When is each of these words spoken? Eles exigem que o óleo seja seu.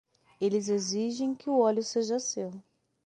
Eles 0.41 0.67
exigem 0.67 1.35
que 1.35 1.47
o 1.47 1.59
óleo 1.59 1.83
seja 1.83 2.17
seu. 2.17 2.49